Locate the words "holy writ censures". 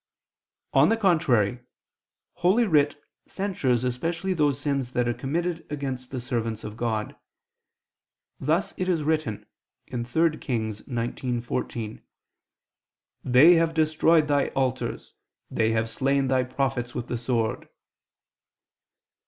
2.33-3.83